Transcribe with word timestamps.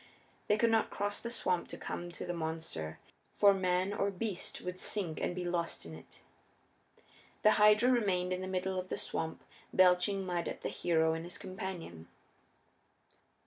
They 0.47 0.57
could 0.57 0.71
not 0.71 0.89
cross 0.89 1.21
the 1.21 1.29
swamp 1.29 1.67
to 1.67 1.77
come 1.77 2.11
to 2.13 2.25
the 2.25 2.33
monster, 2.33 2.97
for 3.35 3.53
man 3.53 3.93
or 3.93 4.09
beast 4.09 4.59
would 4.61 4.79
sink 4.79 5.21
and 5.21 5.35
be 5.35 5.45
lost 5.45 5.85
in 5.85 5.93
it. 5.93 6.21
The 7.43 7.51
Hydra 7.51 7.91
remained 7.91 8.33
in 8.33 8.41
the 8.41 8.47
middle 8.47 8.79
of 8.79 8.89
the 8.89 8.97
swamp 8.97 9.43
belching 9.71 10.25
mud 10.25 10.49
at 10.49 10.63
the 10.63 10.69
hero 10.69 11.13
and 11.13 11.23
his 11.23 11.37
companion. 11.37 12.07